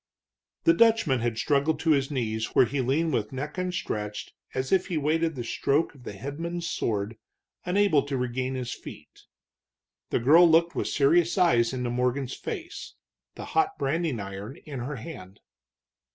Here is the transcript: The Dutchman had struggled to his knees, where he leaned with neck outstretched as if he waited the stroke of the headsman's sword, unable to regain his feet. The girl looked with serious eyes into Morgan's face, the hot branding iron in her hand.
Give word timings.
The 0.63 0.73
Dutchman 0.73 1.19
had 1.19 1.37
struggled 1.37 1.79
to 1.81 1.91
his 1.91 2.09
knees, 2.09 2.55
where 2.55 2.65
he 2.65 2.81
leaned 2.81 3.13
with 3.13 3.31
neck 3.31 3.59
outstretched 3.59 4.33
as 4.55 4.71
if 4.71 4.87
he 4.87 4.97
waited 4.97 5.35
the 5.35 5.43
stroke 5.43 5.93
of 5.93 6.05
the 6.05 6.13
headsman's 6.13 6.67
sword, 6.67 7.17
unable 7.67 8.01
to 8.07 8.17
regain 8.17 8.55
his 8.55 8.73
feet. 8.73 9.25
The 10.09 10.17
girl 10.17 10.49
looked 10.49 10.73
with 10.75 10.87
serious 10.87 11.37
eyes 11.37 11.71
into 11.71 11.91
Morgan's 11.91 12.33
face, 12.33 12.95
the 13.35 13.45
hot 13.53 13.77
branding 13.77 14.19
iron 14.19 14.55
in 14.65 14.79
her 14.79 14.95
hand. 14.95 15.39